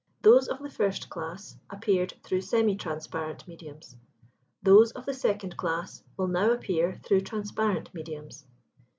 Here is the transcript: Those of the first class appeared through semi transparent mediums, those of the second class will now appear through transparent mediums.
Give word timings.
Those 0.23 0.47
of 0.47 0.59
the 0.63 0.69
first 0.71 1.11
class 1.11 1.57
appeared 1.69 2.15
through 2.23 2.41
semi 2.41 2.75
transparent 2.75 3.47
mediums, 3.47 3.97
those 4.63 4.91
of 4.93 5.05
the 5.05 5.13
second 5.13 5.57
class 5.57 6.01
will 6.17 6.25
now 6.25 6.49
appear 6.51 6.99
through 7.05 7.21
transparent 7.21 7.93
mediums. 7.93 8.47